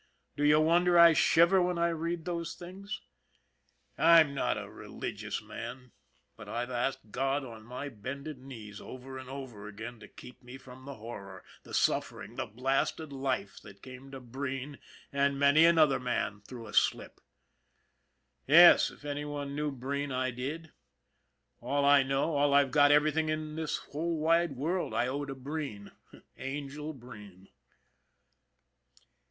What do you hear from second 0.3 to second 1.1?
Do you wonder